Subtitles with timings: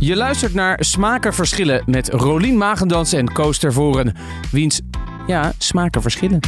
[0.00, 4.14] Je luistert naar Smaken Verschillen met Rolien Magendans en Koos Tervoren.
[4.52, 4.80] Wiens,
[5.26, 6.40] ja, smaken verschillen.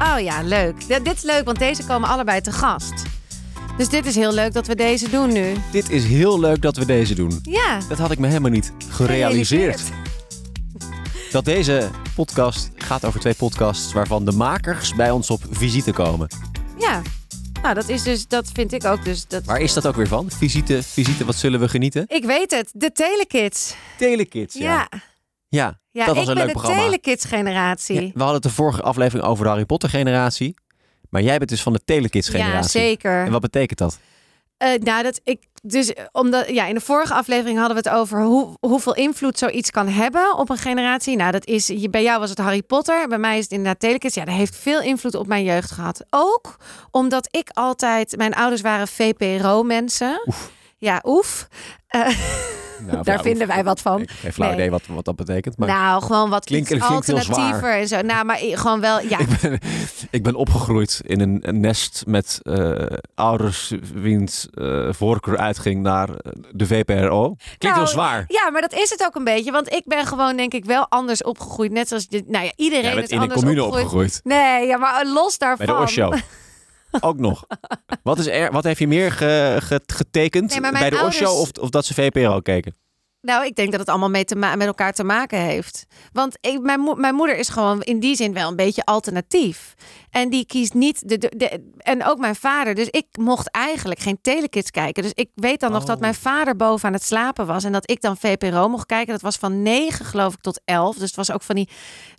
[0.00, 0.80] Oh ja, leuk.
[0.80, 2.92] D- dit is leuk, want deze komen allebei te gast.
[3.76, 5.52] Dus dit is heel leuk dat we deze doen nu.
[5.72, 7.38] Dit is heel leuk dat we deze doen.
[7.42, 7.78] Ja.
[7.88, 9.80] Dat had ik me helemaal niet gerealiseerd.
[11.30, 16.28] Dat deze podcast gaat over twee podcasts waarvan de makers bij ons op visite komen.
[16.78, 17.02] Ja.
[17.62, 19.26] Nou, dat is dus, dat vind ik ook dus.
[19.26, 19.44] Dat...
[19.44, 20.30] Waar is dat ook weer van?
[20.30, 22.04] Visite, visite, wat zullen we genieten?
[22.06, 23.74] Ik weet het, de Telekids.
[23.98, 24.62] Telekids, ja.
[24.62, 24.88] Ja.
[25.48, 26.82] Ja, Ja, dat was een leuk de programma.
[26.82, 27.94] Telekids generatie.
[27.94, 30.54] Ja, we hadden het de vorige aflevering over de Harry Potter generatie.
[31.10, 32.70] Maar jij bent dus van de Telekids Ja, generatie.
[32.80, 33.24] zeker.
[33.24, 33.98] En wat betekent dat?
[34.62, 38.22] Eh, nou, dat ik dus omdat ja, in de vorige aflevering hadden we het over
[38.22, 41.16] hoe, hoeveel invloed zoiets kan hebben op een generatie.
[41.16, 44.14] Nou, dat is bij jou was het Harry Potter, bij mij is het inderdaad Telekids.
[44.14, 46.04] Ja, dat heeft veel invloed op mijn jeugd gehad.
[46.10, 46.56] Ook
[46.90, 50.32] omdat ik altijd, mijn ouders waren VPRO-mensen.
[50.78, 51.48] Ja, oef.
[51.86, 52.08] Eh,
[52.86, 54.00] Nou, Daar ja, vinden wij wat van.
[54.00, 54.56] Ik heb geen flauw Nee.
[54.58, 55.58] idee wat, wat dat betekent.
[55.58, 58.00] Maar nou, gewoon wat iets alternatiever en zo.
[58.00, 59.18] Nou, maar gewoon wel, ja.
[59.24, 59.58] ik, ben,
[60.10, 62.72] ik ben opgegroeid in een, een nest met eh,
[63.14, 67.34] ouders wiens eh, voorkeur uitging naar eh, de VPRO.
[67.34, 68.24] Klinkt Nou, heel zwaar.
[68.28, 69.52] Ja, maar dat is het ook een beetje.
[69.52, 71.72] Want ik ben gewoon, denk ik, wel anders opgegroeid.
[71.72, 73.84] Net zoals, je, nou ja, iedereen bent is in een anders commune opgegroeid.
[73.84, 74.20] opgegroeid.
[74.24, 75.66] Nee, ja, maar los daarvan.
[75.66, 76.12] Bij de Osho.
[77.00, 77.44] Ook nog.
[78.02, 81.30] Wat, is er, wat heeft je meer ge- ge- getekend Nee, bij de Osho ouders-
[81.58, 82.74] of, of dat ze VPRO keken?
[83.22, 85.86] Nou, ik denk dat het allemaal mee te ma- met elkaar te maken heeft.
[86.12, 89.74] Want ik, mijn, mo- mijn moeder is gewoon in die zin wel een beetje alternatief.
[90.10, 92.74] En die kiest niet de, de, de- En ook mijn vader.
[92.74, 95.02] Dus ik mocht eigenlijk geen telekids kijken.
[95.02, 95.86] Dus ik weet dan nog Oh.
[95.86, 97.64] dat mijn vader boven aan het slapen was.
[97.64, 99.12] En dat ik dan VPRO mocht kijken.
[99.12, 100.94] Dat was van 9 geloof ik tot 11.
[100.96, 101.68] Dus het was ook van die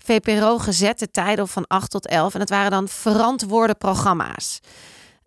[0.04, 2.34] VPRO gezette tijden of van 8 tot 11.
[2.34, 4.60] En het waren dan verantwoorde programma's.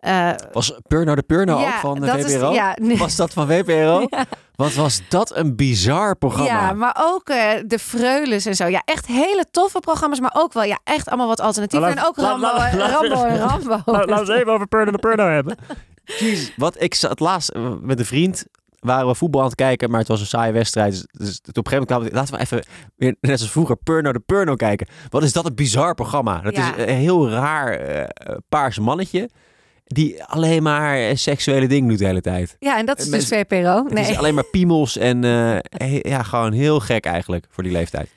[0.07, 2.51] Eh, Was Purno de Purno Ja, ook van de is- VPRO?
[2.51, 2.97] ja, nee.
[2.97, 4.07] Was dat van VPRO?
[4.55, 6.51] Wat was dat een bizar programma.
[6.51, 8.65] Ja, maar ook eh, de Freules en zo.
[8.67, 11.87] Ja, echt hele toffe programma's, maar ook wel ja, echt allemaal wat alternatieven.
[11.89, 13.69] Nou, En ook laat- Rambo, laat- Rambo en Rambo.
[13.85, 15.57] Laten we het even over Purno de Purno hebben.
[16.19, 18.45] Jeez, wat ik zat laatst eh, met een vriend
[18.79, 20.91] waren we voetbal aan het kijken, maar het was een saaie wedstrijd.
[20.91, 22.63] Dus, dus op een gegeven moment kwamen we, laten we even
[22.95, 24.87] weer net als vroeger Purno de Purno kijken.
[25.09, 26.41] Wat is dat een bizar programma?
[26.41, 26.75] Dat Ja.
[26.75, 29.29] is een heel raar eh, paars mannetje
[29.87, 32.55] die alleen maar eh, seksuele dingen doet de hele tijd.
[32.59, 33.83] Ja, en dat is dus Mensen- VPRO.
[33.83, 34.09] Het Nee.
[34.09, 38.09] is alleen maar piemels en eh, he- ja, gewoon heel gek eigenlijk voor die leeftijd.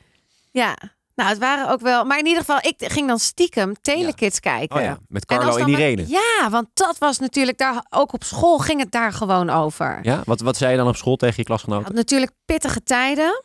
[0.51, 0.77] Ja,
[1.15, 2.05] nou, het waren ook wel.
[2.05, 4.77] Maar in ieder geval, ik ging dan stiekem Telekids kijken.
[4.77, 6.05] Oh ja, met Carlo en, maar- Irene.
[6.09, 7.85] Ja, want dat was natuurlijk daar.
[7.91, 9.99] Ook op school ging het daar gewoon over.
[10.03, 11.95] Ja, wat, wat zei je dan op school tegen je Had klasgenoten?
[11.95, 13.43] natuurlijk pittige tijden.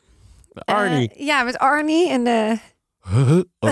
[0.53, 1.09] Arnie.
[1.15, 2.57] Eh, ja, met Arnie en de.
[3.05, 3.39] Oh,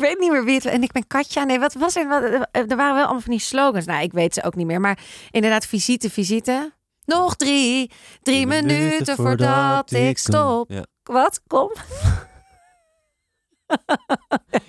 [0.00, 1.44] weet niet meer wie het En ik ben Katja.
[1.44, 2.08] Nee, wat was er?
[2.08, 2.22] Wat,
[2.52, 3.86] er waren wel allemaal van die slogans.
[3.86, 4.80] Nou, ik weet ze ook niet meer.
[4.80, 4.98] Maar
[5.30, 6.72] inderdaad, visite, visite.
[7.04, 7.90] Nog drie,
[8.22, 10.70] drie minuten voordat ik stop.
[10.70, 10.84] Ja.
[11.02, 11.40] Wat?
[11.46, 11.72] Kom.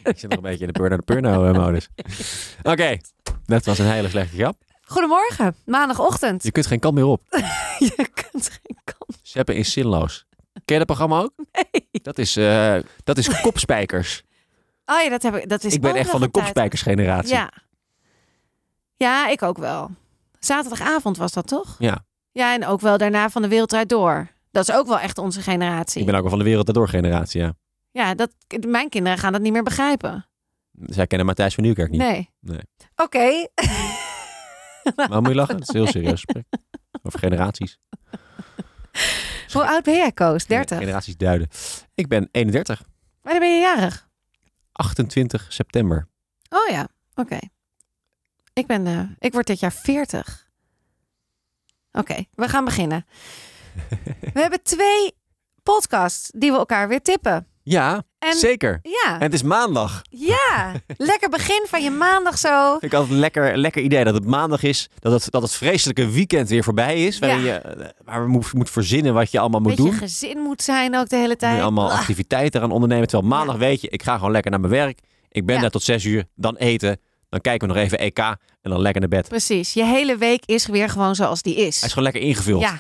[0.04, 1.90] Ik zit nog een beetje in de Purno eh, modus.
[2.64, 2.98] Oké,
[3.46, 4.56] dat was een hele slechte grap.
[4.82, 6.44] Goedemorgen, maandagochtend.
[6.44, 7.22] Je kunt geen kant meer op.
[7.80, 9.20] Je kunt geen kant.
[9.22, 10.26] Zeppen is zinloos.
[10.54, 11.34] Ken je dat programma ook?
[11.52, 11.90] Nee.
[11.92, 14.24] Dat is, eh, dat is kopspijkers.
[14.92, 15.50] Oh ja, dat heb ik.
[15.50, 16.44] Dat is ik ben echt van de een tijd.
[16.44, 17.34] kopspijkers generatie.
[17.34, 17.52] Ja.
[18.98, 19.92] Ja, ik ook wel.
[20.40, 21.76] Zaterdagavond was dat toch?
[21.80, 22.06] Ja.
[22.32, 24.28] Ja, en ook wel daarna van de wereld door.
[24.52, 26.00] Dat is ook wel echt onze generatie.
[26.00, 27.54] Ik ben ook wel van de wereld daardoor generatie, ja.
[27.92, 28.32] Ja, dat,
[28.68, 30.26] mijn kinderen gaan dat niet meer begrijpen.
[30.86, 32.00] Zij kennen Matthijs van Nieuwkerk niet.
[32.00, 32.30] Nee.
[32.40, 32.62] Nee.
[32.96, 33.48] Oké.
[35.10, 35.56] Maar moet je lachen?
[35.56, 36.26] Het is heel serieus.
[37.04, 37.80] Over generaties.
[39.52, 40.46] Hoe oud ben jij, Koos?
[40.46, 40.78] 30.
[40.78, 41.48] Generaties duiden.
[41.96, 42.84] Ik ben 31.
[43.22, 44.10] Wanneer ben je jarig?
[44.72, 46.08] 28 september.
[46.50, 47.38] Oh ja, oké.
[48.54, 50.50] Ik ben, eh, ik word dit jaar 40.
[51.92, 53.06] Oké, we gaan beginnen.
[54.34, 55.16] we hebben twee
[55.64, 57.48] podcasts die we elkaar weer tippen.
[57.64, 58.80] Ja, En zeker.
[58.82, 60.02] ja, En het is maandag.
[60.10, 62.78] ja, lekker begin van je maandag zo.
[62.80, 64.90] Ik altijd een lekker, lekker idee dat het maandag is.
[65.00, 67.20] Dat het, dat het vreselijke weekend weer voorbij is.
[67.20, 67.46] Waarin Ja.
[67.54, 70.00] je, eh, waar we moet, moet verzinnen wat je allemaal moet Beetje doen.
[70.00, 71.56] gezin moet zijn ook de hele tijd.
[71.56, 73.08] je allemaal Ah, activiteiten gaan ondernemen.
[73.08, 75.00] Terwijl maandag weet je, ik ga gewoon lekker naar mijn werk.
[75.30, 76.26] Ik ben daar tot zes uur.
[76.36, 77.00] Dan eten.
[77.30, 78.18] Dan kijken we nog even EK.
[78.20, 79.28] En dan lekker naar bed.
[79.30, 81.76] Precies, je hele week is weer gewoon zoals die is.
[81.80, 82.62] Hij is gewoon lekker ingevuld.
[82.62, 82.80] ja,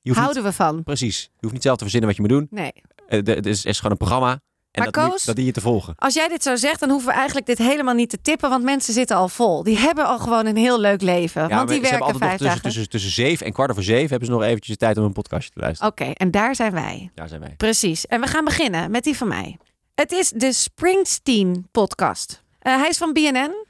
[0.00, 0.82] Je niet, houden we van.
[0.82, 1.20] precies.
[1.22, 2.46] Je hoeft niet zelf te verzinnen wat je moet doen.
[2.50, 2.72] Nee.
[3.12, 4.30] Eh, Het is, is gewoon een programma.
[4.30, 5.92] En Maar dat, Koos- dat dien je te volgen.
[5.96, 8.64] Als jij dit zo zegt, dan hoeven we eigenlijk dit helemaal niet te tippen, want
[8.64, 9.62] mensen zitten al vol.
[9.62, 12.62] Die hebben al gewoon een heel leuk leven, Ja, want die werken altijd vijf tussen,
[12.62, 15.12] tussen, tussen zeven en kwart over zeven hebben ze nog eventjes de tijd om een
[15.12, 15.90] podcastje te luisteren.
[15.92, 17.10] Oké, en daar zijn wij.
[17.14, 17.54] Daar zijn wij.
[17.56, 18.06] Precies.
[18.06, 19.58] En we gaan beginnen met die van mij.
[19.94, 22.42] Het is de Springsteen podcast.
[22.58, 23.66] Eh, hij is van BNN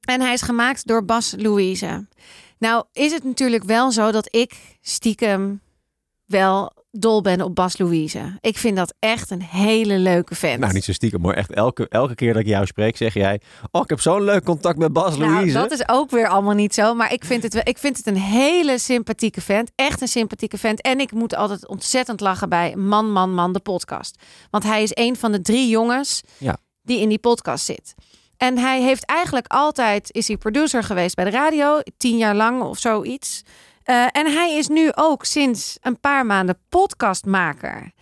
[0.00, 2.06] en hij is gemaakt door Bas Louise.
[2.58, 5.60] Nou, is het natuurlijk wel zo dat ik stiekem
[6.24, 8.38] wel dol ben op Bas Louise.
[8.40, 10.60] Ik vind dat echt een hele leuke vent.
[10.60, 13.40] Nou, niet zo stiekem, maar echt elke, elke keer dat ik jou spreek, zeg jij...
[13.70, 15.52] Oh, ik heb zo'n leuk contact met Bas Nou, Louise.
[15.54, 16.94] dat is ook weer allemaal niet zo.
[16.94, 19.70] Maar ik vind, het wel, ik vind het een hele sympathieke vent.
[19.74, 20.80] Echt een sympathieke vent.
[20.80, 24.22] En ik moet altijd ontzettend lachen bij Man, Man, Man, de podcast.
[24.50, 26.56] Want hij is een van de drie jongens Ja.
[26.82, 27.94] die in die podcast zit.
[28.36, 31.80] En hij heeft eigenlijk altijd, is hij producer geweest bij de radio.
[31.96, 33.42] Tien jaar lang of zoiets.
[33.84, 37.92] Eh, en hij is nu ook sinds een paar maanden podcastmaker.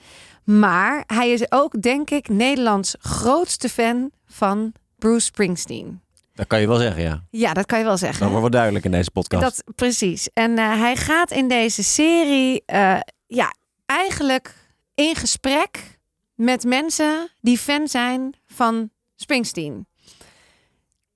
[0.44, 6.00] Maar hij is ook, denk ik, Nederlands grootste fan van Bruce Springsteen.
[6.34, 7.25] Dat kan je wel zeggen, ja.
[7.31, 8.19] Ja, dat kan je wel zeggen.
[8.19, 9.43] Dat wordt wel duidelijk in deze podcast.
[9.43, 10.29] Dat, precies.
[10.32, 13.55] En eh, hij gaat in deze serie eh, ja,
[13.87, 14.55] eigenlijk
[14.94, 15.99] in gesprek
[16.35, 19.87] met mensen die fan zijn van Springsteen.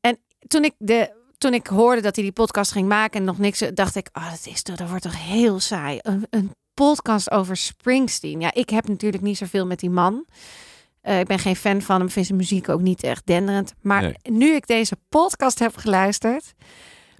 [0.00, 3.38] En toen ik, de, toen ik hoorde dat hij die podcast ging maken en nog
[3.38, 5.98] niks, dacht ik, oh, dat, is toch, dat wordt toch heel saai.
[6.02, 8.40] Een, een podcast over Springsteen.
[8.40, 10.24] Ja, ik heb natuurlijk niet zoveel met die man.
[11.00, 13.74] Eh, ik ben geen fan van hem, vind zijn muziek ook niet echt denderend.
[13.80, 14.14] Maar Nee.
[14.22, 16.54] nu ik deze podcast heb geluisterd,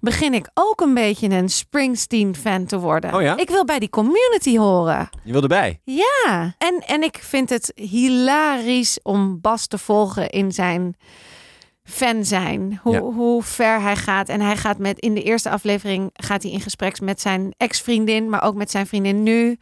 [0.01, 3.15] begin ik ook een beetje een Springsteen-fan te worden.
[3.15, 3.37] Oh ja?
[3.37, 5.09] Ik wil bij die community horen.
[5.25, 5.81] Je wil erbij.
[5.85, 10.97] Ja, en, en ik vind het hilarisch om Bas te volgen in zijn
[11.87, 12.81] fan zijn.
[12.83, 13.01] Hoe, Ja.
[13.01, 14.29] hoe ver hij gaat.
[14.29, 18.29] En hij gaat met in de eerste aflevering gaat hij in gesprek met zijn ex-vriendin,
[18.29, 19.59] maar ook met zijn vriendin nu.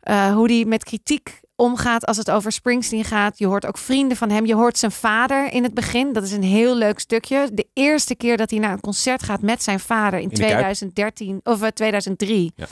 [0.00, 3.38] Eh, hoe die met kritiek omgaat als het over Springsteen gaat.
[3.38, 4.46] Je hoort ook vrienden van hem.
[4.46, 6.12] Je hoort zijn vader in het begin.
[6.12, 7.48] Dat is een heel leuk stukje.
[7.52, 10.34] De eerste keer dat hij naar een concert gaat met zijn vader in, In de
[10.40, 10.50] Kuip.
[10.50, 12.52] 2013 of eh, 2003.
[12.56, 12.66] Ja.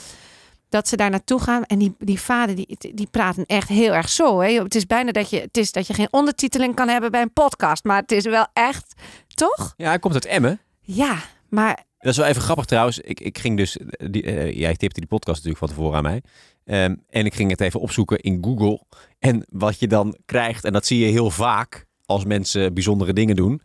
[0.69, 1.63] Dat ze daar naartoe gaan.
[1.63, 4.39] En die, die vader die, die praten echt heel erg zo.
[4.39, 4.63] Hè?
[4.63, 7.33] Het is bijna dat je, het is dat je geen ondertiteling kan hebben bij een
[7.33, 7.83] podcast.
[7.83, 8.93] Maar het is wel echt,
[9.27, 9.73] toch?
[9.77, 10.59] Ja, hij komt uit Emmen.
[10.79, 11.17] Ja,
[11.49, 12.99] maar Dat is wel even grappig trouwens.
[12.99, 13.77] Ik, ik ging dus,
[14.11, 16.21] die, eh, jij tipte die podcast natuurlijk van tevoren aan mij.
[16.65, 18.81] Ehm, en ik ging het even opzoeken in Google.
[19.19, 23.35] En wat je dan krijgt, en dat zie je heel vaak als mensen bijzondere dingen
[23.35, 23.61] doen.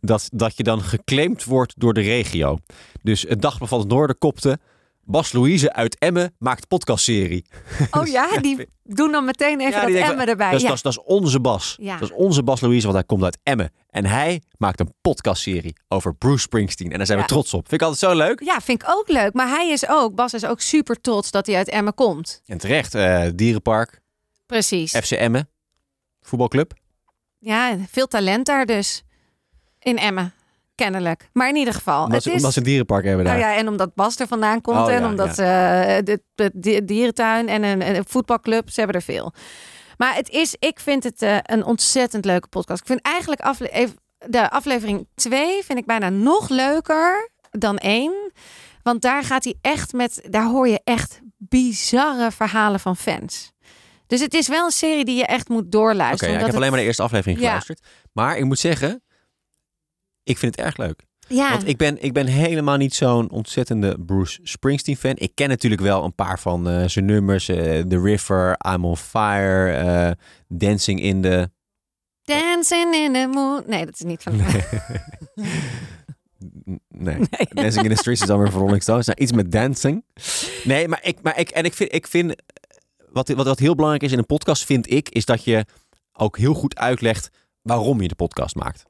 [0.00, 2.58] Dat, dat je dan geclaimd wordt door de regio.
[3.02, 4.58] Dus het Dagblad van het Noorden kopte.
[5.12, 7.44] Bas Louise uit Emmen maakt podcastserie.
[7.90, 10.50] oh ja, die doen dan meteen even Ja, dat denken, emmer erbij.
[10.50, 10.68] Dat is, ja.
[10.68, 11.76] dat, is, dat is onze Bas.
[11.80, 11.98] Ja.
[11.98, 13.72] Dat is onze Bas Louise, want hij komt uit Emmen.
[13.90, 16.90] En hij maakt een podcastserie over Bruce Springsteen.
[16.92, 17.68] En daar zijn we trots op.
[17.68, 18.42] Vind ik altijd zo leuk.
[18.44, 19.32] ja, vind ik ook leuk.
[19.32, 22.42] Maar hij is ook, Bas is ook super trots dat hij uit Emmen komt.
[22.46, 24.00] En terecht, eh, Dierenpark,
[24.46, 24.92] Precies.
[24.92, 25.48] FC Emmen,
[26.20, 26.72] voetbalclub.
[27.38, 29.02] Ja, veel talent daar dus.
[29.78, 30.32] In Emmen,
[30.74, 31.28] kennelijk.
[31.32, 31.98] Maar in ieder geval.
[32.04, 32.36] Omdat, het ze, is...
[32.36, 33.38] omdat ze een dierenpark hebben daar.
[33.38, 35.36] Nou ja, en omdat Bas er vandaan komt Oh, en ja, omdat eh,
[36.04, 39.32] de, de, de dierentuin en een, een voetbalclub, ze hebben er veel.
[39.96, 42.80] Maar het is, ik vind het eh, een ontzettend leuke podcast.
[42.80, 43.96] Ik vind eigenlijk afle even-
[44.26, 48.32] de aflevering 2 vind ik bijna nog leuker dan één.
[48.82, 53.52] Want daar gaat hij echt met, daar hoor je echt bizarre verhalen van fans.
[54.06, 56.34] Dus het is wel een serie die je echt moet Oké, doorluisteren.
[56.34, 57.80] ja, ik heb alleen maar de eerste aflevering geluisterd.
[58.12, 59.02] Maar ik moet zeggen,
[60.24, 61.02] ik vind het erg leuk.
[61.28, 65.14] Ja, Want ik ben, ik ben helemaal niet zo'n ontzettende Bruce Springsteen fan.
[65.14, 67.48] Ik ken natuurlijk wel een paar van eh, zijn nummers.
[67.48, 70.10] eh, The River, I'm on Fire, eh,
[70.48, 71.50] Dancing in the...
[72.24, 73.62] Dancing in the moon.
[73.66, 74.36] Nee, dat is niet van.
[76.88, 77.18] Nee.
[77.54, 79.06] Dancing in the Streets is dan weer van Rolling Stones.
[79.06, 80.04] Nou, iets met dancing.
[80.64, 82.34] Nee, maar ik, maar ik, en ik vind, ik vind
[83.12, 85.64] wat, wat, wat heel belangrijk is in een podcast, vind ik, is dat je
[86.12, 87.30] ook heel goed uitlegt
[87.62, 88.84] waarom je de podcast maakt.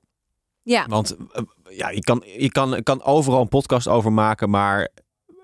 [0.63, 4.89] Ja, Want eh, ja, je, kan, je kan, kan overal een podcast over maken, maar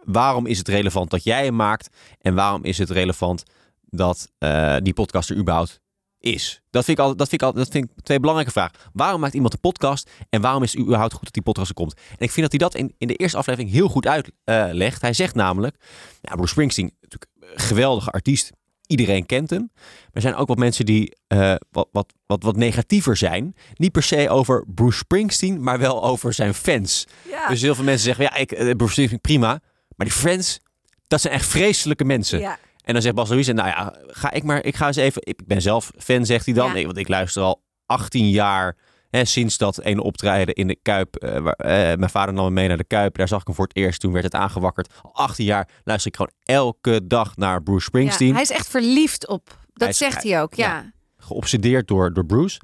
[0.04, 1.88] waarom is het relevant dat jij hem maakt?
[2.20, 3.42] En waarom is het relevant
[3.80, 5.80] dat eh, die podcast er überhaupt
[6.18, 6.62] is?
[6.70, 8.78] Dat vind, ik altijd, dat, vind ik altijd, dat vind ik twee belangrijke vragen.
[8.92, 10.10] Waarom maakt iemand een podcast?
[10.30, 11.94] En waarom is het überhaupt goed dat die podcast er komt?
[11.94, 15.00] En ik vind dat hij dat in, in de eerste aflevering heel goed uitlegt.
[15.00, 15.76] hij zegt namelijk,
[16.20, 18.52] ja, Bruce Springsteen, natuurlijk geweldige artiest.
[18.88, 19.70] Iedereen kent hem.
[19.74, 23.54] Maar er zijn ook wat mensen die eh, wat, wat, wat, wat negatiever zijn.
[23.74, 27.06] Niet per se over Bruce Springsteen, maar wel over zijn fans.
[27.30, 27.48] ja.
[27.48, 29.60] Dus heel veel mensen zeggen, ja, ik, eh, Bruce Springsteen prima.
[29.96, 30.60] Maar die fans,
[31.06, 32.38] dat zijn echt vreselijke mensen.
[32.40, 32.58] ja.
[32.84, 35.46] En dan zegt Bas Louise, nou ja, ga ik maar, ik ga eens even, ik
[35.46, 36.66] ben zelf fan, zegt hij dan.
[36.66, 36.72] Ja.
[36.72, 38.76] Nee, want ik luister al 18 jaar,
[39.10, 41.16] sinds dat ene optreden in de Kuip.
[41.16, 43.56] eh, waar, eh, mijn vader nam me mee naar de Kuip, daar zag ik hem
[43.56, 44.92] voor het eerst, toen werd het aangewakkerd.
[45.02, 48.26] Al 18 jaar luister ik gewoon elke dag naar Bruce Springsteen.
[48.28, 49.46] Ja, hij is echt verliefd op.
[49.46, 50.66] Dat Hij is- zegt hij ook, ja.
[50.66, 50.92] ja.
[51.16, 52.60] geobsedeerd door, door Bruce.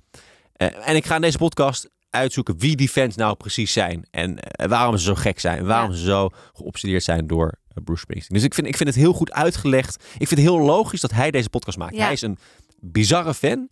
[0.52, 4.06] Eh, en ik ga in deze podcast uitzoeken wie die fans nou precies zijn.
[4.10, 5.58] En waarom ze zo gek zijn.
[5.58, 5.96] En waarom Ja.
[5.96, 8.36] ze zo geobsedeerd zijn door Bruce Springsteen.
[8.36, 9.94] Dus ik vind, ik vind het heel goed uitgelegd.
[9.94, 11.96] Ik vind het heel logisch dat hij deze podcast maakt.
[11.96, 12.38] Hij is een
[12.80, 13.68] bizarre fan.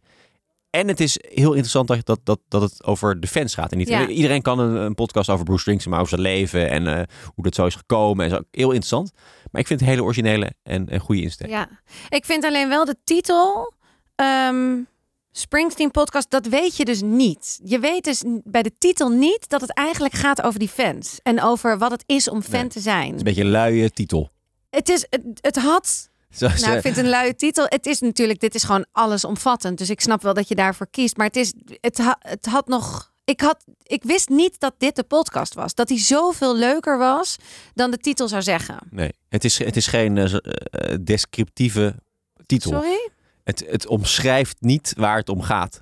[0.73, 3.73] En het is heel interessant dat, dat, dat, dat het over de fans gaat.
[3.73, 4.07] En niet, Ja.
[4.09, 7.02] Iedereen kan een, een podcast over Bruce Springsteen, maar over zijn leven en eh,
[7.35, 8.25] hoe dat zo is gekomen.
[8.25, 8.37] En zo.
[8.50, 9.11] Heel interessant.
[9.50, 11.49] Maar ik vind het een hele originele en, en goede insteek.
[11.49, 11.69] Ja,
[12.09, 13.73] ik vind alleen wel de titel.
[14.14, 14.79] ehm,
[15.35, 17.61] Springsteen podcast, dat weet je dus niet.
[17.64, 21.19] Je weet dus bij de titel niet dat het eigenlijk gaat over die fans.
[21.23, 22.69] En over wat het is om fan Nee.
[22.69, 23.05] te zijn.
[23.05, 24.31] Het is een beetje een luie titel.
[24.71, 27.64] Het, is, het, het had Zoals, Nou, eh, ik vind het een luie titel.
[27.68, 29.78] Het is natuurlijk, dit is gewoon allesomvattend.
[29.78, 31.16] Dus ik snap wel dat je daarvoor kiest.
[31.16, 33.10] Maar het is, het, ha- het had nog.
[33.24, 35.74] Ik, had, ik wist niet dat dit de podcast was.
[35.74, 37.36] Dat die zoveel leuker was
[37.74, 38.76] dan de titel zou zeggen.
[38.90, 41.94] nee, het is, het is geen eh, eh, descriptieve
[42.46, 42.70] titel.
[42.70, 43.10] Sorry?
[43.44, 45.80] Het, het omschrijft niet waar het om gaat.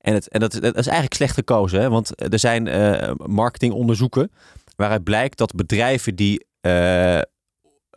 [0.00, 1.80] En, het, en dat, dat is eigenlijk slecht gekozen.
[1.80, 1.88] Hè?
[1.88, 4.30] Want er zijn eh, marketingonderzoeken
[4.76, 7.20] waaruit blijkt dat bedrijven die eh,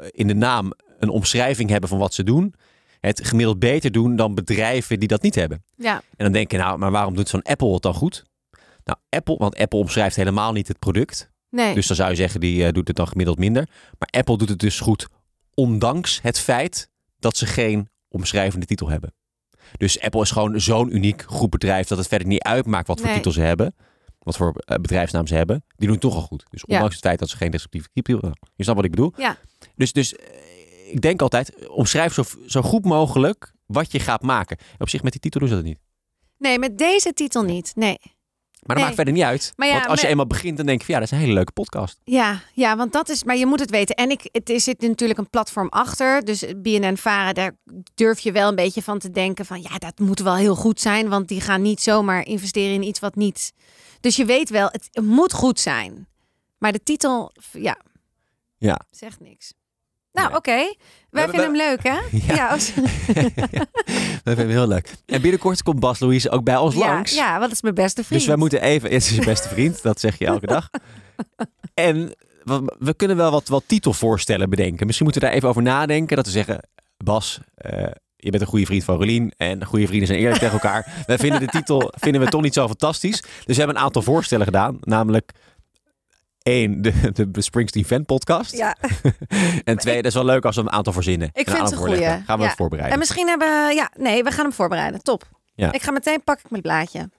[0.09, 0.71] in de naam
[1.05, 2.53] een omschrijving hebben van wat ze doen,
[2.99, 5.63] het gemiddeld beter doen dan bedrijven die dat niet hebben.
[5.77, 8.23] Ja, En dan denk je, nou, maar waarom doet zo'n Apple het dan goed?
[8.83, 11.29] Nou, Apple, want Apple omschrijft helemaal niet het product.
[11.49, 11.73] nee.
[11.73, 13.69] Dus dan zou je zeggen, die eh, doet het dan gemiddeld minder.
[13.99, 15.07] Maar Apple doet het dus goed,
[15.53, 19.13] ondanks het feit dat ze geen omschrijvende titel hebben.
[19.77, 23.05] Dus Apple is gewoon zo'n uniek groep bedrijf dat het verder niet uitmaakt wat voor
[23.07, 23.15] Nee.
[23.15, 23.75] titel ze hebben.
[24.19, 25.63] Wat voor eh, bedrijfsnaam ze hebben.
[25.67, 26.45] Die doen het toch al goed.
[26.49, 26.73] Dus Ja.
[26.73, 28.39] ondanks het feit dat ze geen descriptieve titel hebben.
[28.55, 29.13] Je snapt wat ik bedoel?
[29.17, 29.37] Ja.
[29.75, 30.25] Dus, dus eh,
[30.91, 34.57] ik denk altijd, omschrijf zo, zo goed mogelijk wat je gaat maken.
[34.57, 35.79] En op zich met die titel doen ze dat niet.
[36.37, 37.71] nee, met deze titel niet.
[37.75, 37.97] Nee.
[38.01, 38.83] Maar dat Nee.
[38.85, 39.53] maakt verder niet uit.
[39.55, 41.33] Ja, want als je eenmaal begint, dan denk je van ja, dat is een hele
[41.35, 41.99] leuke podcast.
[42.03, 43.23] Ja, ja, want dat is.
[43.23, 43.95] Maar je moet het weten.
[43.95, 46.25] En ik, het is zit natuurlijk een platform achter.
[46.25, 47.57] Dus BNN Varen, daar
[47.95, 50.81] durf je wel een beetje van te denken van ja, dat moet wel heel goed
[50.81, 53.53] zijn, want die gaan niet zomaar investeren in iets wat niet.
[53.99, 56.07] Dus je weet wel, het moet goed zijn.
[56.57, 57.77] Maar de titel, ja,
[58.57, 58.79] Ja.
[58.91, 59.53] zegt niks.
[60.15, 60.37] Nou, Nee.
[60.37, 60.73] oké.
[61.09, 61.97] Wij vinden hem leuk, hè?
[62.35, 62.53] Ja.
[62.53, 62.91] oh, sorry.
[64.23, 64.89] Dat vind ik heel leuk.
[65.05, 67.13] En binnenkort komt Bas Louise ook bij ons ja, langs.
[67.15, 68.19] ja, wat is mijn beste vriend?
[68.19, 68.91] Dus wij moeten even...
[68.91, 70.69] Het is je beste vriend, dat zeg je elke dag.
[71.73, 74.85] En we, we kunnen wel wat, wat titelvoorstellen bedenken.
[74.85, 76.15] Misschien moeten we daar even over nadenken.
[76.15, 76.67] Dat we zeggen,
[76.97, 79.33] Bas, eh, je bent een goede vriend van Rolien.
[79.37, 81.03] En goede vrienden zijn eerlijk tegen elkaar.
[81.05, 83.21] Wij vinden de titel vinden we toch niet zo fantastisch.
[83.21, 84.77] Dus we hebben een aantal voorstellen gedaan.
[84.81, 85.31] Namelijk...
[86.45, 88.55] één, de, de Springsteen Fan podcast.
[88.57, 88.75] Ja,
[89.63, 91.29] En twee, dat is wel leuk als we een aantal verzinnen.
[91.33, 92.01] Ik vind het een goeie.
[92.05, 92.47] Gaan we Ja.
[92.47, 92.93] het voorbereiden.
[92.93, 95.01] en misschien hebben we, ja, nee, we gaan hem voorbereiden.
[95.03, 95.23] Top.
[95.53, 95.71] Ja.
[95.71, 97.09] Ik ga meteen pak ik mijn blaadje.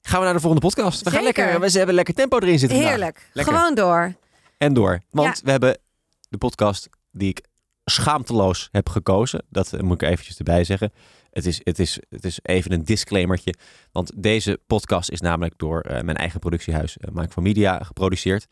[0.00, 1.02] Gaan we naar de volgende podcast.
[1.02, 2.78] We gaan lekker, we hebben lekker tempo erin zitten.
[2.78, 3.30] Heerlijk.
[3.34, 4.14] Gewoon door.
[4.58, 5.00] En door.
[5.10, 5.42] Want Ja.
[5.44, 5.78] we hebben
[6.28, 7.44] de podcast die ik
[7.84, 9.44] schaamteloos heb gekozen.
[9.48, 10.92] Dat eh, moet ik eventjes erbij zeggen.
[11.38, 13.54] Het is, het is, het is even een disclaimertje.
[13.92, 18.46] Want deze podcast is namelijk door eh, mijn eigen productiehuis, uh, van Media, geproduceerd.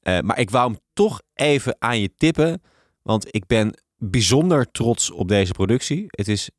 [0.00, 2.62] Eh, maar ik wou hem toch even aan je tippen.
[3.02, 6.04] Want ik ben bijzonder trots op deze productie.
[6.06, 6.50] Het is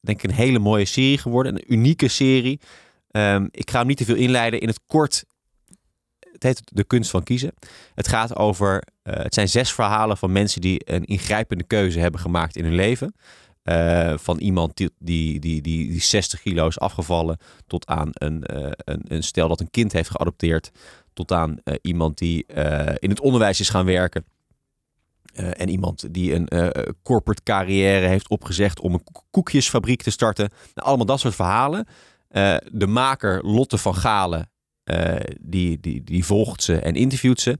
[0.00, 1.54] denk ik een hele mooie serie geworden.
[1.54, 2.60] Een unieke serie.
[3.10, 4.60] Ehm, ik ga hem niet te veel inleiden.
[4.60, 5.24] In het kort
[6.32, 7.54] het heet De Kunst van Kiezen.
[7.94, 12.56] Het gaat over, het zijn zes verhalen van mensen die een ingrijpende keuze hebben gemaakt
[12.56, 13.14] in hun leven.
[13.64, 18.44] Eh, van iemand die, die, die, die, die 60 kilo is afgevallen, tot aan een,
[18.44, 20.70] eh, een, een stel dat een kind heeft geadopteerd,
[21.12, 22.46] tot aan eh, iemand die
[22.98, 24.24] in het onderwijs is gaan werken.
[25.34, 26.48] En iemand die een
[27.02, 30.50] corporate carrière heeft opgezegd om een koek- koekjesfabriek te starten.
[30.74, 31.86] Nou, allemaal dat soort verhalen.
[32.70, 34.50] De maker Lotte van Galen,
[35.40, 37.58] die, die, die volgt ze en interviewt ze.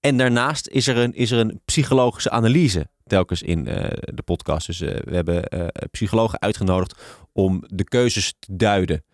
[0.00, 4.66] En daarnaast is er een, is er een psychologische analyse telkens in eh, de podcast.
[4.66, 7.00] Dus eh, we hebben eh, psychologen uitgenodigd
[7.32, 9.04] om de keuzes te duiden.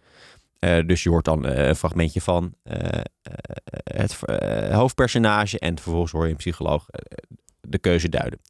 [0.86, 2.54] Dus je hoort dan een fragmentje van
[3.84, 4.18] het
[4.70, 6.86] hoofdpersonage en vervolgens hoor je een psycholoog
[7.60, 8.40] de keuze duiden.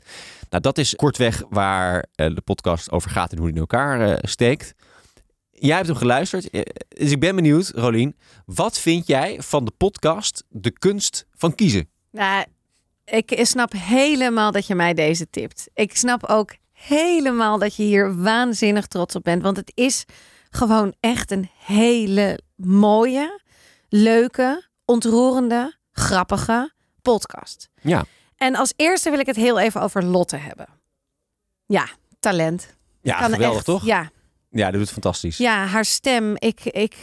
[0.51, 4.75] Nou, dat is kortweg waar de podcast over gaat en hoe die in elkaar steekt.
[5.51, 6.53] Jij hebt hem geluisterd,
[6.89, 8.17] dus ik ben benieuwd, Rolien.
[8.47, 11.89] Wat vind jij van de podcast De Kunst van Kiezen?
[12.11, 12.45] Nou,
[13.05, 15.69] ik snap helemaal dat je mij deze tipt.
[15.75, 19.43] Ik snap ook helemaal dat je hier waanzinnig trots op bent.
[19.43, 20.05] Want het is
[20.51, 23.41] gewoon echt een hele mooie,
[23.89, 27.69] leuke, ontroerende, grappige podcast.
[27.81, 28.05] Ja.
[28.37, 30.67] En als eerste wil ik het heel even over Lotte hebben.
[31.67, 31.89] Ja,
[32.21, 32.77] talent.
[33.01, 33.85] Ja, Kan geweldig echt, toch?
[33.85, 34.11] Ja,
[34.55, 35.37] Ja, dat doet fantastisch.
[35.37, 36.35] ja, haar stem.
[36.39, 36.95] Ik, ik,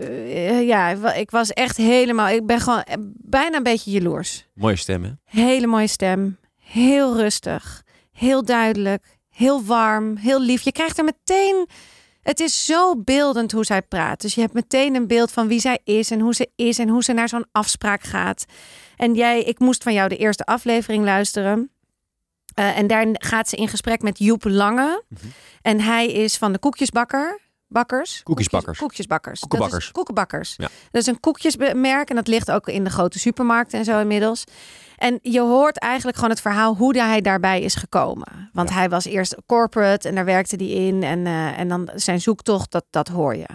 [0.00, 2.28] eh, ja, ik was echt helemaal.
[2.28, 4.46] Ik ben gewoon eh, bijna een beetje jaloers.
[4.54, 5.20] Mooie stemmen.
[5.24, 6.38] Hele mooie stem.
[6.58, 7.82] Heel rustig.
[8.12, 9.04] Heel duidelijk.
[9.30, 10.16] Heel warm.
[10.16, 10.62] Heel lief.
[10.62, 11.68] Je krijgt er meteen.
[12.22, 14.20] Het is zo beeldend hoe zij praat.
[14.20, 16.88] Dus je hebt meteen een beeld van wie zij is en hoe ze is en
[16.88, 18.44] hoe ze naar zo'n afspraak gaat.
[18.96, 21.70] En jij, ik moest van jou de eerste aflevering luisteren.
[22.56, 25.02] Eh, en daar gaat ze in gesprek met Joep Lange.
[25.08, 25.26] Mhm.
[25.62, 27.40] En hij is van de koekjesbakker.
[27.68, 28.20] Bakkers.
[28.22, 28.78] Koekjesbakkers.
[28.78, 29.40] Koekjes- Koekjesbakkers.
[29.40, 29.84] Dat Koekenbakkers.
[29.86, 30.54] is- Koekenbakkers.
[30.56, 30.68] Ja.
[30.90, 34.44] Dat is een koekjesmerk en dat ligt ook in de grote supermarkten en zo inmiddels.
[34.96, 38.50] En je hoort eigenlijk gewoon het verhaal hoe hij daarbij is gekomen.
[38.52, 38.74] Want Ja.
[38.74, 41.02] hij was eerst corporate en daar werkte hij in.
[41.02, 43.46] En, eh, en dan zijn zoektocht, dat, dat hoor je.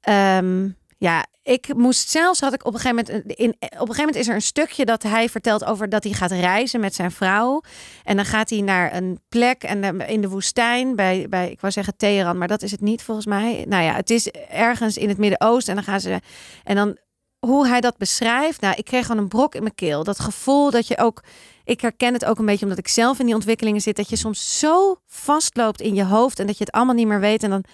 [0.00, 0.68] Ehm,
[1.00, 4.16] ja, ik moest zelfs, had ik op een gegeven moment, in, op een gegeven moment
[4.16, 7.62] is er een stukje dat hij vertelt over dat hij gaat reizen met zijn vrouw.
[8.04, 11.60] En dan gaat hij naar een plek en eh, in de woestijn bij, bij, ik
[11.60, 13.64] wou zeggen Teheran, maar dat is het niet volgens mij.
[13.68, 16.20] Nou ja, het is ergens in het Midden-Oosten en dan gaan ze,
[16.64, 16.96] en dan
[17.38, 20.04] hoe hij dat beschrijft, nou, ik kreeg gewoon een brok in mijn keel.
[20.04, 21.22] Dat gevoel dat je ook,
[21.64, 24.16] ik herken het ook een beetje omdat ik zelf in die ontwikkelingen zit, dat je
[24.16, 27.50] soms zo vastloopt in je hoofd en dat je het allemaal niet meer weet en
[27.50, 27.64] dan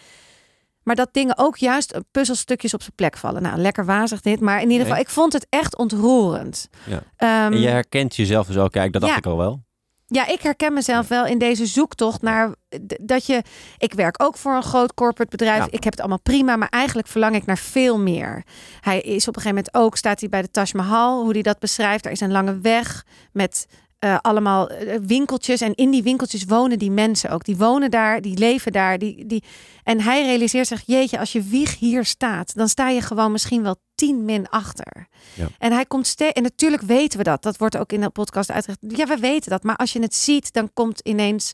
[0.86, 3.42] maar dat dingen ook juist puzzelstukjes op zijn plek vallen.
[3.42, 4.40] Nou, lekker wazig dit.
[4.40, 6.68] Maar in ieder geval, ik vond het echt ontroerend.
[6.84, 7.02] Ja.
[7.16, 8.72] Ehm, En je herkent jezelf dus ook.
[8.72, 9.18] Kijk, dat dacht ja.
[9.18, 9.64] ik al wel.
[10.06, 12.54] ja, ik herken mezelf wel in deze zoektocht naar
[13.02, 13.42] dat je.
[13.78, 15.58] Ik werk ook voor een groot corporate bedrijf.
[15.58, 15.70] Ja.
[15.70, 18.44] Ik heb het allemaal prima, maar eigenlijk verlang ik naar veel meer.
[18.80, 21.42] Hij is op een gegeven moment ook, staat hij bij de Taj Mahal, hoe hij
[21.42, 22.04] dat beschrijft.
[22.04, 23.66] Er is een lange weg met
[23.98, 25.60] eh, allemaal eh, winkeltjes.
[25.60, 27.44] En in die winkeltjes wonen die mensen ook.
[27.44, 28.98] Die wonen daar, die leven daar.
[28.98, 29.44] Die, die...
[29.82, 33.62] En hij realiseert zich, jeetje, als je wieg hier staat, dan sta je gewoon misschien
[33.62, 35.08] wel tien min achter.
[35.34, 35.46] Ja.
[35.58, 36.32] En hij komt steeds.
[36.32, 37.42] En natuurlijk weten we dat.
[37.42, 38.98] Dat wordt ook in de podcast uitgelegd.
[38.98, 39.62] Ja, we weten dat.
[39.62, 41.52] Maar als je het ziet, dan komt ineens.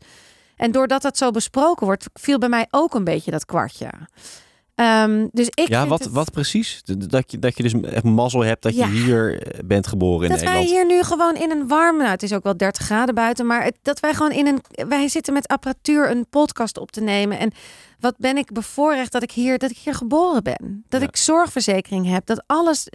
[0.56, 3.90] En doordat dat zo besproken wordt, viel bij mij ook een beetje dat kwartje.
[4.74, 6.80] Ehm, dus ik ja, wat, het- wat precies?
[6.84, 8.86] Dat je, dat je dus echt mazzel hebt dat Ja.
[8.86, 10.88] je hier bent geboren in dat wij Nederland.
[10.88, 13.64] hier nu gewoon in een warm, nou het is ook wel 30 graden buiten, maar
[13.64, 17.38] het, dat wij gewoon in een, wij zitten met apparatuur een podcast op te nemen.
[17.38, 17.52] En
[18.00, 21.06] wat ben ik bevoorrecht dat ik hier, dat ik hier geboren ben, dat Ja.
[21.06, 22.88] ik zorgverzekering heb, dat alles.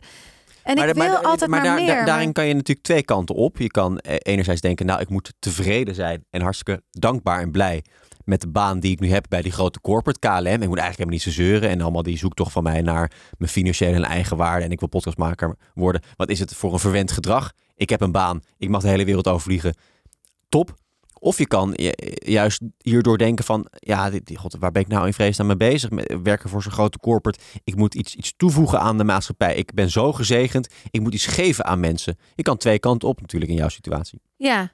[0.63, 1.85] En ik wil altijd maar, daar- meer.
[1.87, 3.57] daar- maar- daarin kan je natuurlijk twee kanten op.
[3.57, 7.83] Je kan eh, enerzijds denken, nou, ik moet tevreden zijn en hartstikke dankbaar en blij
[8.27, 10.61] met de baan die ik nu heb bij die grote corporate KLM.
[10.61, 13.51] Ik moet eigenlijk helemaal niet zo zeuren en allemaal die zoektocht van mij naar mijn
[13.51, 16.01] financiële en eigen waarde en ik wil podcastmaker worden.
[16.15, 17.51] Wat is het voor een verwend gedrag?
[17.75, 19.75] Ik heb een baan, ik mag de hele wereld overvliegen.
[20.49, 20.75] Top.
[21.19, 21.73] Of je kan
[22.25, 25.89] juist hierdoor denken van, ja, god, waar ben ik nou in vredesnaam mee bezig?
[26.23, 27.39] Werken voor zo'n grote corporate.
[27.63, 29.55] Ik moet iets, iets toevoegen aan de maatschappij.
[29.55, 30.73] Ik ben zo gezegend.
[30.89, 32.17] Ik moet iets geven aan mensen.
[32.35, 34.21] Je kan twee kanten op natuurlijk in jouw situatie.
[34.35, 34.71] Ja,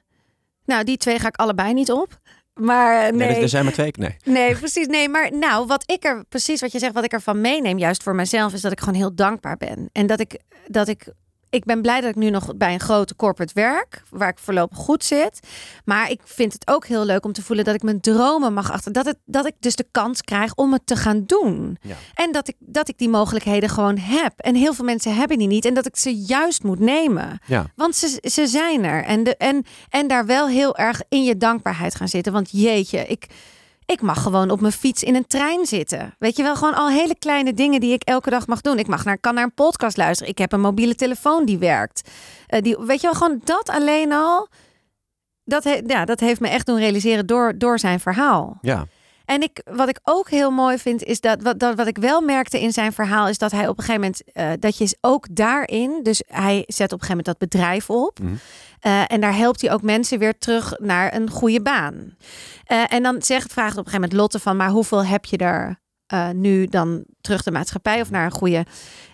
[0.64, 2.20] nou die twee ga ik allebei niet op.
[2.54, 3.92] Maar Nee, nee, er, er zijn maar twee.
[3.98, 4.16] Nee.
[4.24, 4.86] Nee, precies.
[4.86, 8.02] Nee, maar nou, wat ik er precies wat je zegt, wat ik ervan meeneem, juist
[8.02, 9.88] voor mezelf, is dat ik gewoon heel dankbaar ben.
[9.92, 11.06] En dat ik, dat ik,
[11.54, 14.78] ik ben blij dat ik nu nog bij een grote corporate werk, waar ik voorlopig
[14.78, 15.40] goed zit.
[15.84, 18.72] Maar ik vind het ook heel leuk om te voelen dat ik mijn dromen mag
[18.72, 18.92] achter.
[18.92, 21.78] Dat, het, dat ik dus de kans krijg om het te gaan doen.
[21.80, 21.94] Ja.
[22.14, 24.32] En dat ik, dat ik die mogelijkheden gewoon heb.
[24.36, 25.64] En heel veel mensen hebben die niet.
[25.64, 27.38] En dat ik ze juist moet nemen.
[27.46, 27.66] Ja.
[27.76, 29.04] Want ze, ze zijn er.
[29.04, 32.32] En, de, en, en daar wel heel erg in je dankbaarheid gaan zitten.
[32.32, 33.26] Want jeetje, ik,
[33.86, 36.14] ik mag gewoon op mijn fiets in een trein zitten.
[36.18, 38.78] Weet je wel, gewoon al hele kleine dingen die ik elke dag mag doen.
[38.78, 40.32] Ik mag naar, kan naar een podcast luisteren.
[40.32, 42.10] Ik heb een mobiele telefoon die werkt.
[42.46, 44.48] Eh, die, weet je wel, gewoon dat alleen al.
[45.44, 48.58] Dat, he- ja, dat heeft me echt doen realiseren door, door zijn verhaal.
[48.60, 48.86] Ja.
[49.24, 52.20] En ik, wat ik ook heel mooi vind, is dat wat, dat, wat ik wel
[52.20, 55.26] merkte in zijn verhaal, is dat hij op een gegeven moment, eh, dat je ook
[55.30, 58.18] daarin, dus hij zet op een gegeven moment dat bedrijf op.
[58.18, 58.34] Mhm.
[58.80, 62.16] Eh, en daar helpt hij ook mensen weer terug naar een goede baan.
[62.64, 65.36] Eh, en dan zegt, vraagt op een gegeven moment Lotte van, maar hoeveel heb je
[65.36, 65.82] er
[66.34, 68.66] nu dan terug de maatschappij of naar een goede?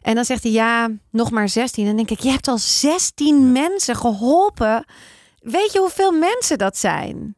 [0.03, 1.83] En dan zegt hij, ja, nog maar 16.
[1.83, 4.85] En dan denk ik, je hebt al 16 mensen geholpen.
[5.39, 7.37] Weet je hoeveel mensen dat zijn?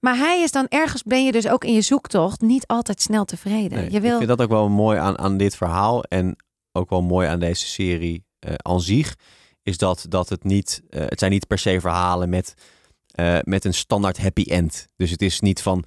[0.00, 3.24] Maar hij is dan ergens, ben je dus ook in je zoektocht niet altijd snel
[3.24, 3.78] tevreden.
[3.78, 6.02] Nee, je wil, Ik vind dat ook wel mooi aan, aan dit verhaal.
[6.02, 6.36] En
[6.72, 9.14] ook wel mooi aan deze serie eh aan zich.
[9.62, 10.82] Is dat, dat het niet...
[10.90, 12.54] eh, het zijn niet per se verhalen met,
[13.10, 14.88] eh, met een standaard happy end.
[14.96, 15.84] Dus het is niet van...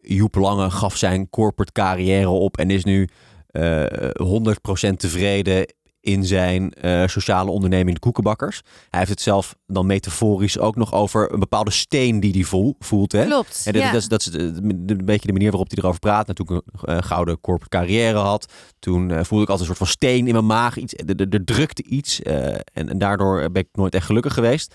[0.00, 3.08] Joep Lange gaf zijn corporate carrière op en is nu
[3.46, 3.84] eh
[4.22, 5.66] 100% tevreden
[6.02, 8.62] in zijn eh, sociale onderneming de Koekenbakkers.
[8.90, 12.76] Hij heeft het zelf dan metaforisch ook nog over een bepaalde steen die hij voel,
[12.78, 13.12] voelt.
[13.12, 13.24] Hè?
[13.24, 13.62] klopt.
[13.64, 13.92] En dat, ja.
[13.92, 16.28] dat, is, dat is de- een beetje de manier waarop hij erover praat.
[16.28, 19.74] En toen ik een eh, gouden corporate carrière had, toen eh, voelde ik altijd een
[19.76, 20.76] soort van steen in mijn maag.
[20.76, 24.74] Iets, er, drukte iets eh, en, en daardoor ben ik nooit echt gelukkig geweest.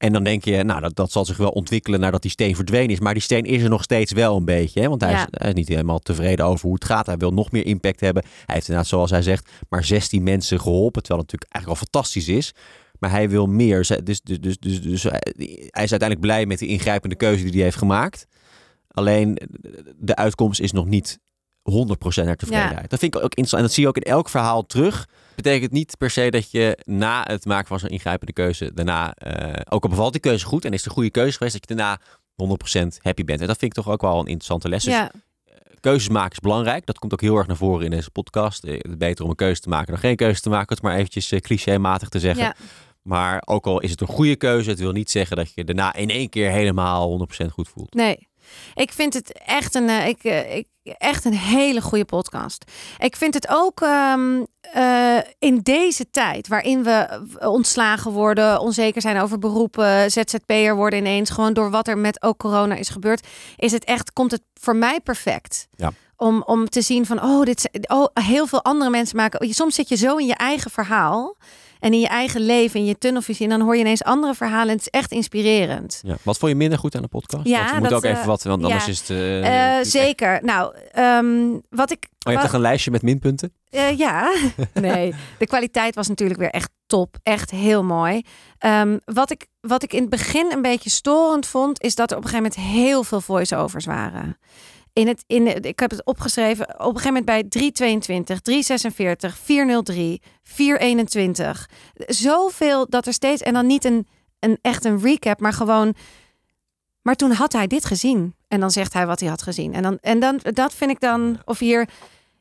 [0.00, 2.54] Eh, en dan denk je, nou, dat, dat zal zich wel ontwikkelen nadat die steen
[2.56, 3.00] verdwenen is.
[3.00, 4.80] Maar die steen is er nog steeds wel een beetje.
[4.80, 4.88] Hè?
[4.88, 5.20] Want hij, Ja.
[5.22, 7.06] is, hij is niet helemaal tevreden over hoe het gaat.
[7.06, 8.22] Hij wil nog meer impact hebben.
[8.22, 11.02] Hij heeft inderdaad, zoals hij zegt, maar 16 mensen geholpen.
[11.02, 12.54] Terwijl het natuurlijk eigenlijk al fantastisch is.
[12.98, 13.76] Maar hij wil meer.
[13.78, 15.20] Dus, dus, dus, dus, dus hij
[15.70, 18.26] hij is uiteindelijk blij met de ingrijpende keuze die hij heeft gemaakt.
[18.88, 19.38] Alleen
[19.96, 21.18] de uitkomst is nog niet
[21.62, 22.90] 100% naar tevredenheid.
[22.90, 23.62] Dat vind ik ook interessant.
[23.62, 25.08] En dat zie je ook in elk verhaal terug.
[25.34, 29.60] Betekent niet per se dat je na het maken van zo'n ingrijpende keuze daarna, eh,
[29.68, 31.74] ook al bevalt die keuze goed en is het een goede keuze geweest, dat je
[31.74, 32.00] daarna
[32.34, 33.40] 100% happy bent.
[33.40, 34.84] En dat vind ik toch ook wel een interessante les.
[34.84, 35.10] Dus ja.
[35.80, 36.86] keuzes maken is belangrijk.
[36.86, 38.64] Dat komt ook heel erg naar voren in deze podcast.
[38.64, 40.74] Eh, Het is beter om een keuze te maken dan geen keuze te maken.
[40.74, 42.44] Het maar eventjes clichématig te zeggen.
[42.44, 42.54] Ja.
[43.02, 45.94] Maar ook al is het een goede keuze, het wil niet zeggen dat je daarna
[45.94, 47.94] in één keer helemaal 100% goed voelt.
[47.94, 48.28] Nee.
[48.74, 50.66] Ik vind het echt een, eh, ik, eh, ik,
[50.98, 52.64] echt een hele goede podcast.
[52.98, 59.20] Ik vind het ook ehm, eh, in deze tijd waarin we ontslagen worden, onzeker zijn
[59.20, 63.26] over beroepen, ZZP'er worden ineens, gewoon door wat er met ook corona is gebeurd,
[63.56, 65.68] is het echt, komt het voor mij perfect.
[65.76, 65.92] Ja.
[66.16, 69.54] Om, om te zien van, oh, dit, oh, heel veel andere mensen maken.
[69.54, 71.36] Soms zit je zo in je eigen verhaal
[71.80, 74.68] en in je eigen leven, in je tunnelvisie, en dan hoor je ineens andere verhalen.
[74.68, 76.00] En het is echt inspirerend.
[76.02, 76.16] Ja.
[76.22, 77.46] Wat vond je minder goed aan de podcast?
[77.46, 78.90] Ja, Want moeten dat, ook even eh, wat, want anders ja.
[78.90, 79.10] is het...
[79.10, 80.38] eh, Eh, zeker.
[80.42, 81.98] Nou, ehm, wat ik.
[82.02, 83.52] Oh, je hebt toch een lijstje met minpunten?
[83.96, 84.34] ja,
[84.74, 85.14] nee.
[85.38, 87.16] De kwaliteit was natuurlijk weer echt top.
[87.22, 88.22] Echt heel mooi.
[88.58, 92.16] Ehm, wat, ik, wat ik in het begin een beetje storend vond, is dat er
[92.16, 94.38] op een gegeven moment heel veel voice-overs waren.
[95.00, 96.64] In het, in, de- ik heb het opgeschreven.
[96.68, 101.68] Op een gegeven moment bij 322, 346, 403, 421.
[101.96, 103.42] Zoveel dat er steeds.
[103.42, 104.06] En dan niet een,
[104.38, 105.94] een echt een recap, maar gewoon.
[107.02, 108.34] Maar toen had hij dit gezien.
[108.48, 109.74] En dan zegt hij wat hij had gezien.
[109.74, 111.38] En, dan, en dan, dat vind ik dan.
[111.44, 111.88] Of hier.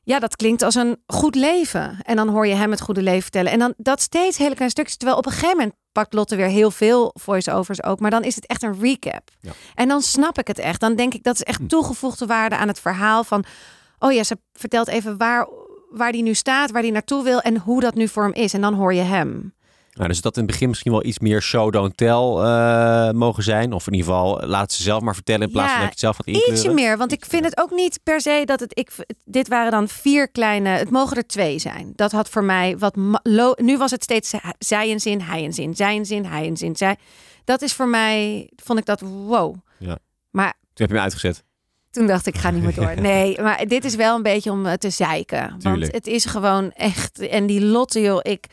[0.03, 1.97] Ja, dat klinkt als een goed leven.
[2.01, 3.51] En dan hoor je hem het goede leven vertellen.
[3.51, 4.97] En dan dat steeds hele kleine stukjes.
[4.97, 7.99] Terwijl op een gegeven moment pakt Lotte weer heel veel voice-overs ook.
[7.99, 9.29] Maar dan is het echt een recap.
[9.39, 9.51] Ja.
[9.75, 10.79] En dan snap ik het echt.
[10.79, 11.67] Dan denk ik dat is echt Hm.
[11.67, 13.43] toegevoegde waarde aan het verhaal van.
[13.99, 15.47] Oh ja, ze vertelt even waar,
[15.89, 18.53] waar die nu staat, waar die naartoe wil en hoe dat nu voor hem is.
[18.53, 19.53] En dan hoor je hem.
[19.99, 23.43] Nou, dus dat in het begin misschien wel iets meer show, don't tell eh, mogen
[23.43, 23.73] zijn.
[23.73, 25.91] Of in ieder geval, laat ze zelf maar vertellen in plaats Ja, van dat je
[25.91, 26.53] het zelf gaat inkleuren.
[26.55, 28.77] Ietsje meer, want ik vind het ook niet per se dat het.
[28.79, 28.91] Ik,
[29.25, 30.69] dit waren dan vier kleine.
[30.69, 31.93] Het mogen er twee zijn.
[31.95, 32.95] Dat had voor mij wat.
[33.23, 36.47] lo- nu was het steeds zij- een zin, hij een zin, zij een zin, hij
[36.47, 36.75] een zin.
[36.75, 36.95] Zij.
[37.43, 38.49] Dat is voor mij.
[38.63, 39.55] Vond ik dat wow.
[39.79, 39.97] Ja.
[40.29, 41.43] Maar Toen heb je hem uitgezet.
[41.91, 43.01] toen dacht ik, ga niet meer door.
[43.11, 45.55] Nee, maar dit is wel een beetje om eh, te zeiken.
[45.61, 47.19] Want het is gewoon echt.
[47.19, 48.45] En die Lotte, joh, ik.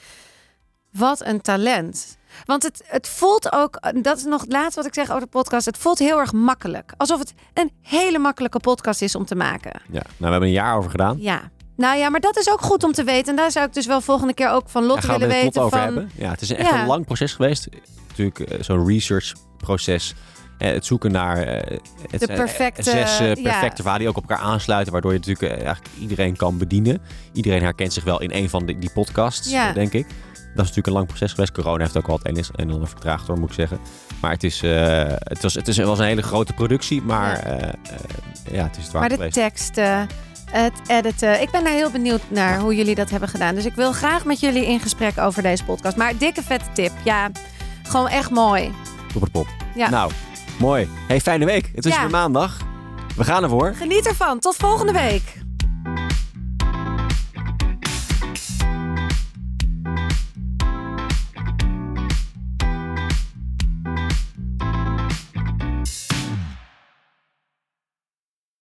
[0.96, 2.16] Wat een talent.
[2.44, 5.26] Want het, het voelt ook, dat is nog het laatste wat ik zeg over de
[5.26, 5.66] podcast.
[5.66, 6.92] Het voelt heel erg makkelijk.
[6.96, 9.80] Alsof het een hele makkelijke podcast is om te maken.
[9.86, 9.92] Ja.
[9.92, 11.16] Nou, we hebben een jaar over gedaan.
[11.20, 11.50] Ja.
[11.76, 13.30] Nou ja, maar dat is ook goed om te weten.
[13.30, 15.62] En daar zou ik dus wel volgende keer ook van gaan we willen het weten.
[15.62, 16.10] over Van, hebben.
[16.14, 16.80] Ja, het is echt Ja.
[16.80, 17.68] een lang proces geweest.
[18.08, 20.10] Natuurlijk eh, zo'n researchproces.
[20.10, 21.78] Eh, het zoeken naar eh,
[22.10, 23.42] het, De eh, perfecte- zes eh, ja.
[23.42, 24.92] perfecte verhalen die ook op elkaar aansluiten.
[24.92, 27.00] Waardoor je natuurlijk eh, eigenlijk iedereen kan bedienen.
[27.32, 29.68] Iedereen herkent zich wel in een van die, die podcasts, Ja.
[29.68, 30.06] eh, denk ik.
[30.06, 31.52] Dat is natuurlijk een lang proces geweest.
[31.52, 33.78] Corona heeft ook wel het een en ander vertraagd door, moet ik zeggen.
[34.20, 37.02] Maar het, is, eh, het, was, het, is, het was een hele grote productie.
[37.02, 37.42] Maar Ja.
[37.42, 37.74] eh, eh,
[38.52, 40.06] ja, het is het maar waard de teksten,
[40.50, 41.40] het editen.
[41.40, 43.54] Ik ben daar heel benieuwd naar hoe jullie dat hebben gedaan.
[43.54, 45.96] Dus ik wil graag met jullie in gesprek over deze podcast.
[45.96, 46.92] Maar dikke vette tip.
[47.04, 47.30] Ja,
[47.82, 48.72] gewoon echt mooi.
[49.14, 49.46] Op het pop.
[49.74, 49.88] Ja.
[49.90, 50.12] Nou,
[50.58, 50.88] mooi.
[51.08, 51.70] Hey, fijne week.
[51.74, 52.00] Het is Ja.
[52.00, 52.56] weer maandag.
[53.16, 53.74] We gaan ervoor.
[53.74, 54.38] Geniet ervan.
[54.38, 55.22] Tot volgende week.